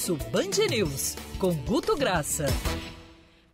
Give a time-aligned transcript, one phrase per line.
[0.00, 2.46] Pulso Band News, com Guto Graça.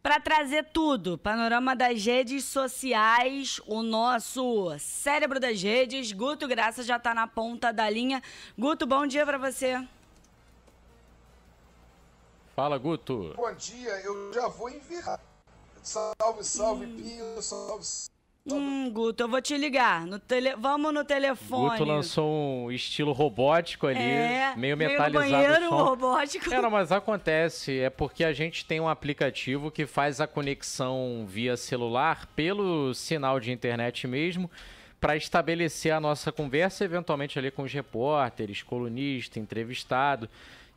[0.00, 6.98] Para trazer tudo, panorama das redes sociais, o nosso cérebro das redes, Guto Graça já
[6.98, 8.22] está na ponta da linha.
[8.56, 9.84] Guto, bom dia para você.
[12.54, 13.34] Fala, Guto.
[13.34, 15.20] Bom dia, eu já vou enviar.
[15.82, 16.96] Salve, salve, hum.
[16.96, 17.84] Pio, salve,
[18.48, 20.06] Hum, Guto, eu vou te ligar.
[20.06, 20.54] No tele...
[20.56, 21.70] Vamos no telefone.
[21.70, 25.18] Guto lançou um estilo robótico ali, é, meio metalizado.
[25.18, 26.48] Meio banheiro robótico.
[26.50, 27.80] Não, mas acontece.
[27.80, 33.40] É porque a gente tem um aplicativo que faz a conexão via celular pelo sinal
[33.40, 34.50] de internet mesmo
[35.00, 40.28] para estabelecer a nossa conversa, eventualmente ali com os repórteres, colunista, entrevistado.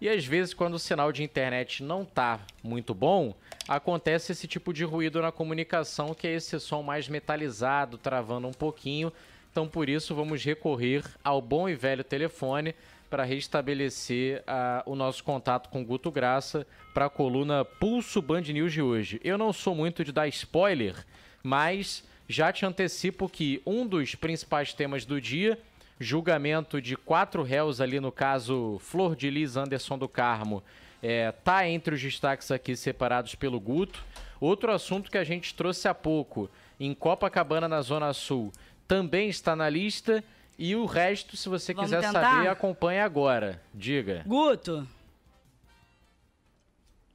[0.01, 3.33] E às vezes, quando o sinal de internet não tá muito bom,
[3.67, 8.53] acontece esse tipo de ruído na comunicação, que é esse som mais metalizado, travando um
[8.53, 9.11] pouquinho.
[9.51, 12.73] Então, por isso, vamos recorrer ao bom e velho telefone
[13.09, 18.71] para restabelecer uh, o nosso contato com Guto Graça para a coluna Pulso Band News
[18.71, 19.19] de hoje.
[19.23, 20.95] Eu não sou muito de dar spoiler,
[21.43, 25.57] mas já te antecipo que um dos principais temas do dia
[25.99, 30.63] julgamento de quatro réus ali no caso Flor de Lis Anderson do Carmo
[31.01, 34.03] é, tá entre os destaques aqui separados pelo Guto.
[34.39, 38.51] Outro assunto que a gente trouxe há pouco, em Copacabana, na Zona Sul,
[38.87, 40.23] também está na lista.
[40.57, 42.21] E o resto, se você Vamos quiser tentar?
[42.21, 43.61] saber, acompanhe agora.
[43.73, 44.23] Diga.
[44.25, 44.85] Guto.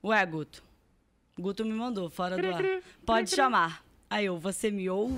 [0.02, 0.62] Ué, Guto.
[1.38, 2.62] Guto me mandou fora do ar.
[3.04, 3.84] Pode chamar.
[4.14, 5.16] Aí eu, você me ouve?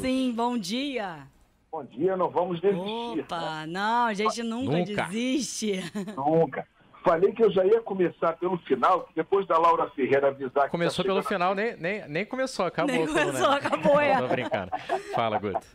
[0.00, 1.26] Sim, bom dia.
[1.72, 3.22] Bom dia, não vamos desistir.
[3.22, 5.02] Opa, não, a gente nunca, nunca.
[5.06, 5.80] desiste.
[6.16, 6.64] Nunca.
[7.02, 10.70] Falei que eu já ia começar pelo final, que depois da Laura Ferreira avisar que.
[10.70, 12.94] Começou tá pelo final, nem, nem, nem começou, acabou.
[12.94, 13.56] Nem começou, né?
[13.56, 14.16] acabou, é.
[14.16, 14.70] Tô brincando.
[15.16, 15.66] Fala, Guto.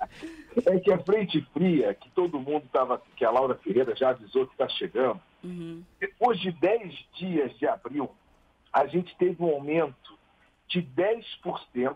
[0.66, 4.48] É que a frente fria, que todo mundo estava, que a Laura Ferreira já avisou
[4.48, 5.84] que está chegando, uhum.
[6.00, 8.10] depois de 10 dias de abril,
[8.72, 10.18] a gente teve um aumento
[10.70, 11.94] de 10%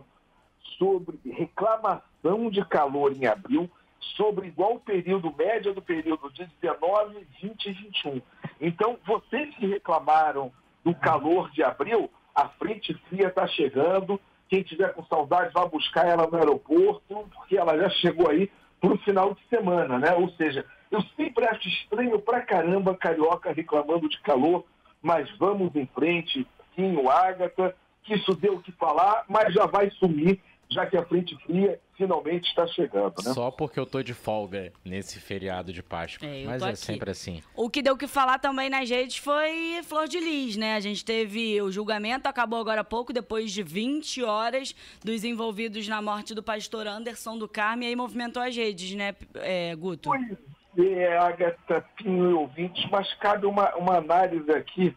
[0.78, 3.69] sobre reclamação de calor em abril
[4.16, 8.22] sobre igual período, média do período de 19, 20 e 21.
[8.61, 10.51] Então, vocês que reclamaram
[10.83, 14.19] do calor de abril, a frente fria está chegando.
[14.47, 18.94] Quem tiver com saudade, vá buscar ela no aeroporto, porque ela já chegou aí para
[18.94, 20.13] o final de semana, né?
[20.16, 24.63] Ou seja, eu sempre acho estranho pra caramba carioca reclamando de calor,
[25.01, 29.89] mas vamos em frente, Quinho, Ágata, que isso deu o que falar, mas já vai
[29.91, 30.39] sumir
[30.69, 33.33] já que a frente fria finalmente está chegando, né?
[33.33, 36.28] Só porque eu tô de folga nesse feriado de Páscoa.
[36.28, 36.78] É, Mas é aqui.
[36.78, 37.41] sempre assim.
[37.55, 40.75] O que deu que falar também nas redes foi Flor de Lis, né?
[40.75, 45.88] A gente teve o julgamento, acabou agora há pouco, depois de 20 horas dos envolvidos
[45.88, 50.09] na morte do pastor Anderson do Carme, e aí movimentou as redes, né, é, Guto?
[50.09, 50.38] Pois
[50.77, 54.95] é, Agatha, Pinho e ouvintes, mas cabe uma, uma análise aqui,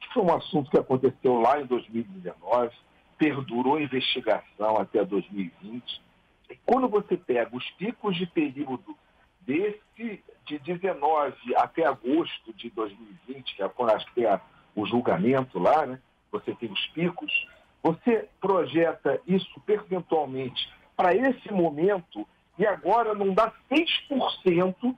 [0.00, 2.70] que foi um assunto que aconteceu lá em 2019,
[3.20, 6.02] perdurou a investigação até 2020.
[6.48, 8.96] E quando você pega os picos de período
[9.42, 14.40] desse de 19 até agosto de 2020, que é quando acho que tem a,
[14.74, 16.00] o julgamento lá, né?
[16.32, 17.46] Você tem os picos,
[17.82, 22.26] você projeta isso percentualmente para esse momento
[22.58, 24.96] e agora não dá 6%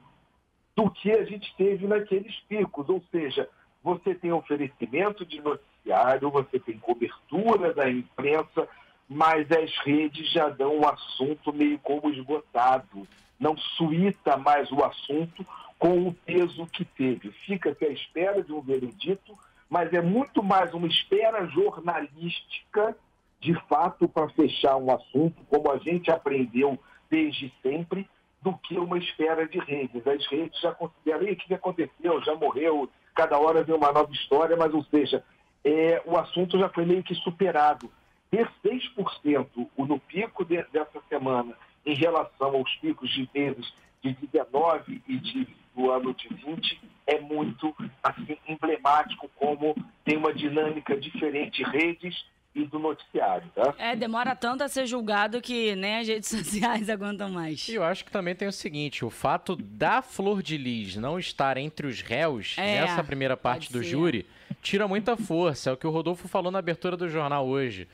[0.76, 3.48] do que a gente teve naqueles picos, ou seja,
[3.82, 5.40] você tem oferecimento de
[5.82, 8.68] noticiário, você tem cobertura da imprensa,
[9.08, 13.06] mas as redes já dão o assunto meio como esgotado.
[13.38, 15.44] Não suíta mais o assunto
[15.78, 17.32] com o peso que teve.
[17.44, 19.36] Fica-se à espera de um veredito,
[19.68, 22.96] mas é muito mais uma espera jornalística,
[23.40, 26.78] de fato, para fechar um assunto, como a gente aprendeu
[27.10, 28.08] desde sempre,
[28.40, 30.06] do que uma espera de redes.
[30.06, 32.22] As redes já consideram, o que aconteceu?
[32.22, 35.24] Já morreu, cada hora vem uma nova história, mas, ou seja,
[35.64, 37.90] é, o assunto já foi meio que superado.
[38.30, 39.46] Ter 6%
[39.76, 43.72] no pico de, dessa semana em relação aos picos de meses
[44.02, 50.32] de 19 e de, do ano de 20 é muito assim, emblemático como tem uma
[50.32, 53.74] dinâmica diferente redes e do noticiário, tá?
[53.78, 57.66] É, demora tanto a ser julgado que nem as redes sociais aguentam mais.
[57.68, 61.18] E eu acho que também tem o seguinte, o fato da Flor de Lis não
[61.18, 63.84] estar entre os réus é, nessa primeira parte do ser.
[63.84, 64.26] júri
[64.62, 67.88] tira muita força, é o que o Rodolfo falou na abertura do jornal hoje.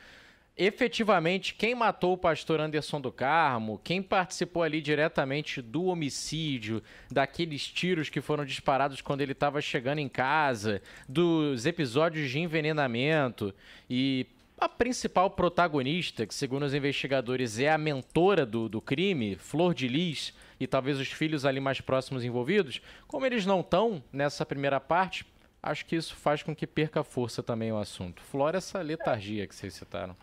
[0.55, 7.65] Efetivamente, quem matou o pastor Anderson do Carmo, quem participou ali diretamente do homicídio, daqueles
[7.65, 13.53] tiros que foram disparados quando ele estava chegando em casa, dos episódios de envenenamento
[13.89, 14.27] e
[14.59, 19.87] a principal protagonista, que segundo os investigadores é a mentora do, do crime, Flor de
[19.87, 24.81] Lis, e talvez os filhos ali mais próximos envolvidos, como eles não estão nessa primeira
[24.81, 25.25] parte,
[25.61, 28.21] acho que isso faz com que perca força também o assunto.
[28.21, 30.15] Flora essa letargia que vocês citaram.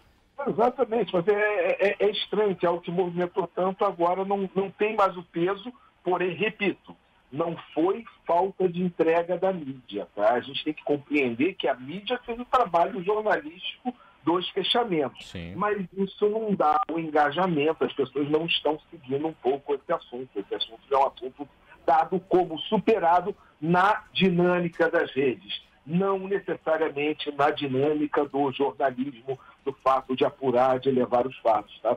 [0.46, 4.94] Exatamente, mas é, é, é estranho que algo que movimentou tanto agora não, não tem
[4.94, 5.72] mais o peso,
[6.04, 6.94] porém, repito,
[7.32, 10.06] não foi falta de entrega da mídia.
[10.14, 10.34] Tá?
[10.34, 15.30] A gente tem que compreender que a mídia fez o trabalho jornalístico dos fechamentos.
[15.30, 15.54] Sim.
[15.54, 20.28] Mas isso não dá o engajamento, as pessoas não estão seguindo um pouco esse assunto.
[20.36, 21.48] Esse assunto é um assunto
[21.86, 30.16] dado como superado na dinâmica das redes, não necessariamente na dinâmica do jornalismo, do fato
[30.16, 31.78] de apurar, de levar os fatos.
[31.80, 31.96] Tá?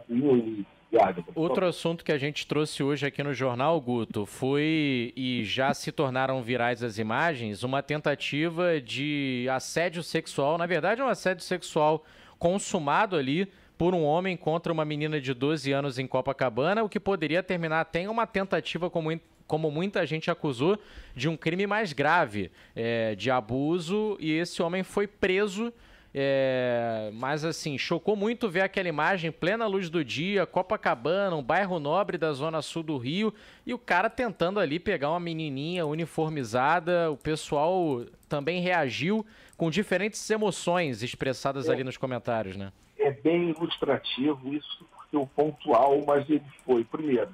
[1.35, 5.91] Outro assunto que a gente trouxe hoje aqui no jornal, Guto, foi e já se
[5.91, 12.03] tornaram virais as imagens, uma tentativa de assédio sexual, na verdade, um assédio sexual
[12.39, 16.99] consumado ali por um homem contra uma menina de 12 anos em Copacabana, o que
[16.99, 19.11] poderia terminar até em uma tentativa como
[19.49, 20.77] como muita gente acusou,
[21.15, 25.73] de um crime mais grave, é, de abuso, e esse homem foi preso.
[26.13, 31.79] É, mas assim, chocou muito ver aquela imagem plena luz do dia, Copacabana, um bairro
[31.79, 33.33] nobre da zona sul do Rio,
[33.65, 37.11] e o cara tentando ali pegar uma menininha uniformizada.
[37.11, 39.25] O pessoal também reagiu
[39.57, 42.71] com diferentes emoções expressadas é, ali nos comentários, né?
[42.99, 47.29] É bem ilustrativo isso, porque o pontual, mas ele foi, primeiro,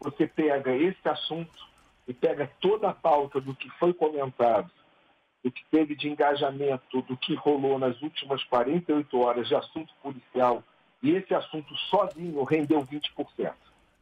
[0.00, 1.68] você pega esse assunto
[2.08, 4.70] e pega toda a pauta do que foi comentado,
[5.44, 10.62] do que teve de engajamento, do que rolou nas últimas 48 horas de assunto policial,
[11.02, 13.54] e esse assunto sozinho rendeu 20%,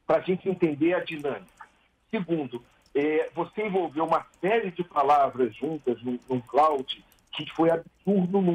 [0.06, 1.68] para a gente entender a dinâmica.
[2.10, 2.64] Segundo,
[2.94, 8.52] é, você envolveu uma série de palavras juntas num, cloud que foi absurdo no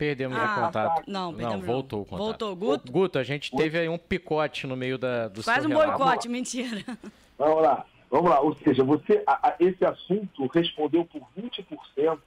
[0.00, 1.02] Perdemos ah, o contato.
[1.06, 1.66] Não, perdemos.
[1.66, 2.24] Não, voltou o contato.
[2.24, 2.90] Voltou, Guto.
[2.90, 5.98] Guto, a gente teve aí um picote no meio da, do Faz um relato.
[5.98, 6.82] boicote, mentira.
[7.36, 8.40] Vamos lá, vamos lá.
[8.40, 12.18] Ou seja, você, a, a, esse assunto respondeu por 20%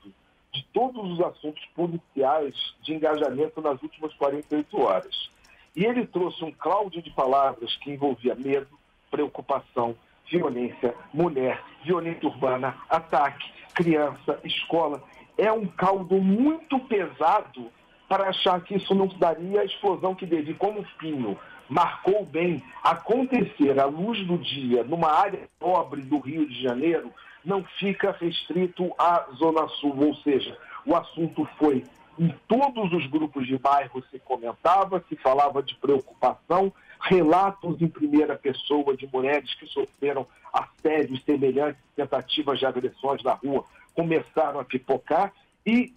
[0.51, 5.29] de todos os assuntos policiais de engajamento nas últimas 48 horas.
[5.75, 8.69] E ele trouxe um cláudio de palavras que envolvia medo,
[9.09, 9.95] preocupação,
[10.31, 15.03] violência, mulher, violência urbana, ataque, criança, escola
[15.37, 17.71] é um caldo muito pesado
[18.07, 21.37] para achar que isso não daria a explosão que deve, como o Pinho
[21.69, 27.11] marcou bem, acontecer à luz do dia numa área pobre do Rio de Janeiro,
[27.43, 31.83] não fica restrito à Zona Sul, ou seja, o assunto foi
[32.19, 36.71] em todos os grupos de bairro se comentava, se falava de preocupação,
[37.01, 43.65] relatos em primeira pessoa de mulheres que sofreram assédios semelhantes, tentativas de agressões na rua,
[43.95, 45.33] começaram a pipocar
[45.65, 45.93] e,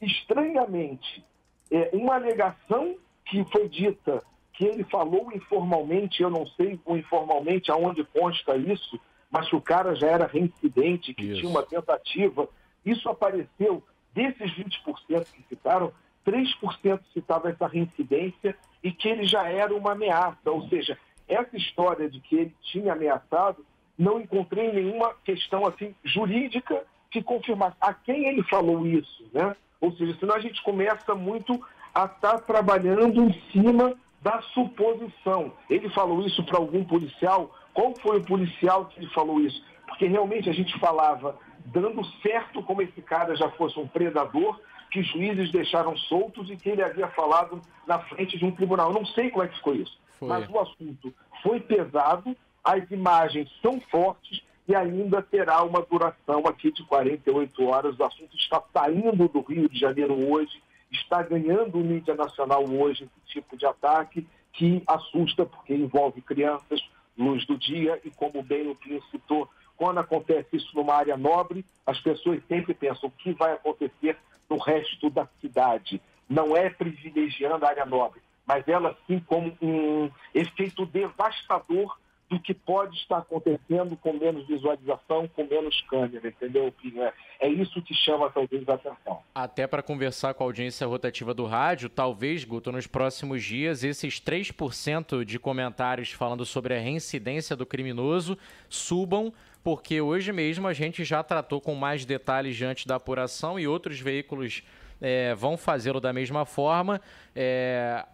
[0.00, 1.24] estranhamente,
[1.70, 8.04] é, uma alegação que foi dita que ele falou informalmente, eu não sei informalmente aonde
[8.04, 9.00] consta isso,
[9.30, 11.40] mas que o cara já era reincidente, que isso.
[11.40, 12.48] tinha uma tentativa.
[12.86, 13.82] Isso apareceu,
[14.12, 15.92] desses 20% que citaram,
[16.24, 20.50] 3% citava essa reincidência e que ele já era uma ameaça.
[20.50, 23.66] Ou seja, essa história de que ele tinha ameaçado,
[23.98, 29.54] não encontrei nenhuma questão assim jurídica que confirmasse a quem ele falou isso, né?
[29.80, 31.64] Ou seja, senão a gente começa muito
[31.94, 35.52] a estar tá trabalhando em cima da suposição.
[35.70, 37.54] Ele falou isso para algum policial?
[37.72, 39.62] Qual foi o policial que ele falou isso?
[39.86, 45.00] Porque realmente a gente falava dando certo como esse cara já fosse um predador, que
[45.04, 48.88] juízes deixaram soltos e que ele havia falado na frente de um tribunal.
[48.88, 50.28] Eu não sei como é que ficou isso, foi.
[50.28, 56.72] mas o assunto foi pesado, as imagens são fortes e ainda terá uma duração aqui
[56.72, 57.98] de 48 horas.
[57.98, 63.34] O assunto está saindo do Rio de Janeiro hoje, está ganhando mídia nacional hoje esse
[63.34, 66.80] tipo de ataque que assusta porque envolve crianças,
[67.16, 71.64] luz do dia e como bem o Pinho citou, quando acontece isso numa área nobre,
[71.84, 74.16] as pessoas sempre pensam o que vai acontecer
[74.48, 76.00] no resto da cidade.
[76.28, 81.96] Não é privilegiando a área nobre, mas ela sim como um efeito devastador
[82.28, 87.02] do que pode estar acontecendo com menos visualização, com menos câmera, entendeu, Pinho?
[87.02, 89.20] É, é isso que chama talvez a atenção.
[89.34, 94.20] Até para conversar com a audiência rotativa do rádio, talvez, Guto, nos próximos dias, esses
[94.20, 98.38] 3% de comentários falando sobre a reincidência do criminoso
[98.68, 103.66] subam, porque hoje mesmo a gente já tratou com mais detalhes diante da apuração e
[103.66, 104.62] outros veículos
[105.00, 107.00] é, vão fazê-lo da mesma forma.
[107.34, 108.04] É,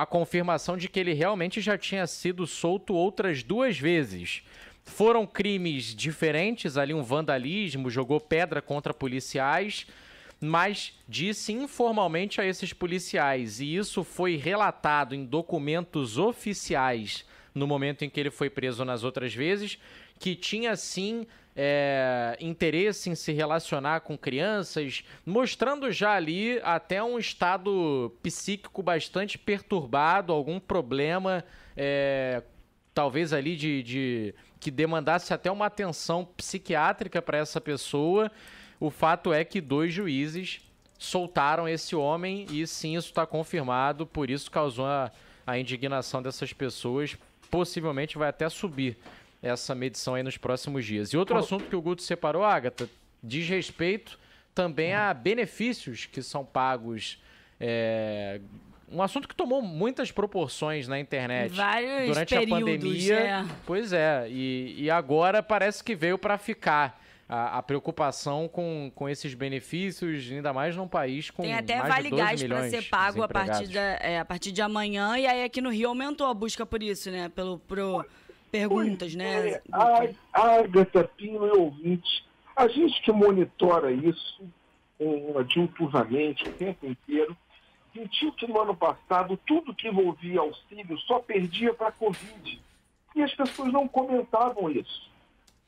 [0.00, 4.42] a confirmação de que ele realmente já tinha sido solto outras duas vezes.
[4.82, 9.86] Foram crimes diferentes, ali um vandalismo, jogou pedra contra policiais,
[10.40, 18.04] mas disse informalmente a esses policiais, e isso foi relatado em documentos oficiais no momento
[18.04, 19.78] em que ele foi preso nas outras vezes,
[20.18, 21.26] que tinha sim
[21.56, 29.36] é, interesse em se relacionar com crianças, mostrando já ali até um estado psíquico bastante
[29.36, 31.44] perturbado, algum problema,
[31.76, 32.42] é,
[32.94, 38.30] talvez ali de, de que demandasse até uma atenção psiquiátrica para essa pessoa.
[38.78, 40.60] O fato é que dois juízes
[40.98, 45.10] soltaram esse homem e sim, isso está confirmado, por isso causou a,
[45.46, 47.16] a indignação dessas pessoas.
[47.50, 48.96] Possivelmente vai até subir
[49.42, 51.12] essa medição aí nos próximos dias.
[51.12, 52.88] E outro assunto que o Guto separou, Agatha,
[53.22, 54.18] diz respeito
[54.54, 57.22] também a benefícios que são pagos.
[57.58, 58.40] É,
[58.90, 63.14] um assunto que tomou muitas proporções na internet Vários durante a pandemia.
[63.14, 63.44] É.
[63.64, 67.00] Pois é, e, e agora parece que veio para ficar
[67.30, 71.88] a, a, preocupação com, com esses benefícios, ainda mais num país com Tem até mais
[71.88, 75.16] Vale de 12 Gás para ser pago a partir, da, é, a partir de amanhã,
[75.16, 77.28] e aí aqui no Rio aumentou a busca por isso, né?
[77.28, 78.04] Pelo, pro,
[78.50, 79.48] perguntas, né?
[79.48, 79.62] É,
[80.32, 82.24] Agatha, Pino e ouvintes,
[82.56, 84.42] a gente que monitora isso
[84.98, 87.36] um, o tempo inteiro,
[87.94, 92.60] sentiu que no ano passado tudo que envolvia auxílio só perdia para a Covid.
[93.14, 95.10] E as pessoas não comentavam isso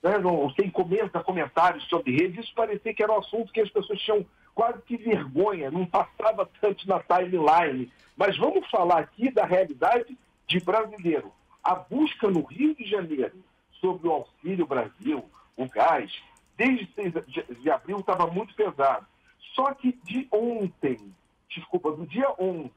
[0.03, 3.71] né, não, quem comenta comentários sobre redes, isso parecia que era um assunto que as
[3.71, 7.91] pessoas tinham quase que vergonha, não passava tanto na timeline.
[8.17, 10.17] Mas vamos falar aqui da realidade
[10.47, 11.33] de brasileiro.
[11.63, 13.33] A busca no Rio de Janeiro
[13.81, 15.25] sobre o Auxílio Brasil,
[15.57, 16.13] o gás,
[16.57, 17.15] desde 6
[17.61, 19.07] de abril estava muito pesado.
[19.55, 21.15] Só que de ontem,
[21.49, 22.71] desculpa, do dia 11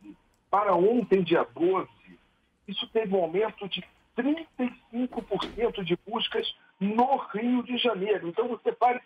[0.49, 1.89] para ontem, dia 12,
[2.67, 3.83] isso teve um aumento de
[4.17, 8.27] 35% de buscas no Rio de Janeiro.
[8.27, 9.01] Então você para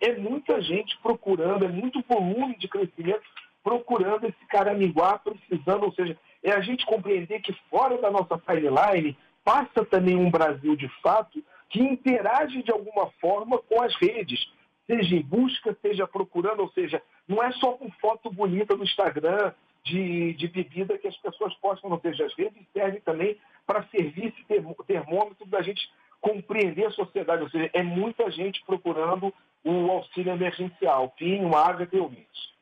[0.00, 3.22] é muita gente procurando, é muito volume de crescimento
[3.62, 9.16] procurando esse caraminguá, precisando, ou seja, é a gente compreender que fora da nossa timeline
[9.44, 14.44] passa também um Brasil de fato que interage de alguma forma com as redes,
[14.86, 19.52] seja em busca, seja procurando, ou seja, não é só com foto bonita no Instagram
[19.84, 24.26] de, de bebida que as pessoas postam, ou seja, as redes servem também para servir
[24.26, 25.88] esse termômetro da gente
[26.22, 31.10] compreender a sociedade, ou seja, é muita gente procurando o auxílio emergencial.
[31.18, 32.52] Pinho, água e ouvintes.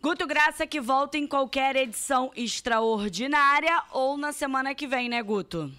[0.00, 5.70] Guto Graça que volta em qualquer edição extraordinária ou na semana que vem, né, Guto?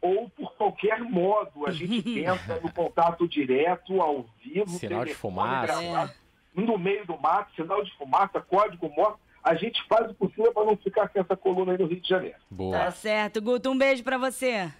[0.00, 1.66] Ou por qualquer modo.
[1.66, 4.70] A gente pensa no contato direto, ao vivo.
[4.70, 5.82] Sinal de fumaça.
[5.82, 6.14] É.
[6.54, 9.18] No meio do mato, sinal de fumaça, código morto.
[9.42, 12.08] A gente faz o possível para não ficar com essa coluna aí no Rio de
[12.08, 12.36] Janeiro.
[12.50, 12.78] Boa.
[12.78, 13.40] Tá certo.
[13.40, 14.70] Guto, um beijo para você.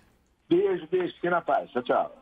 [0.53, 1.15] Beijo, beijo.
[1.15, 1.71] Fique na paz.
[1.71, 2.22] Tchau, tchau.